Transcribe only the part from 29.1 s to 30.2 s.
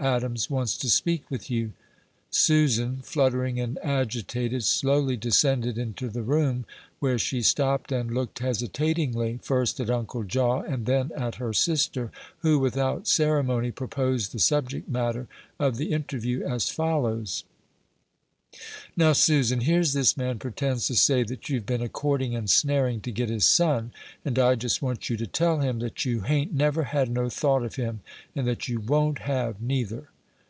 have, neither."